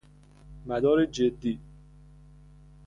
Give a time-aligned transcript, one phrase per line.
[0.65, 1.59] مدار جدی